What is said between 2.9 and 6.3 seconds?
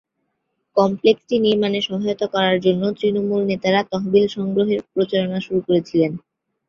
তৃণমূল নেতারা তহবিল সংগ্রহের প্রচারণা শুরু করেছিলেন।